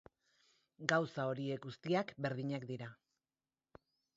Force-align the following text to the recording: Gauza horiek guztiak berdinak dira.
Gauza 0.91 1.27
horiek 1.33 1.61
guztiak 1.67 2.15
berdinak 2.27 2.67
dira. 2.73 2.89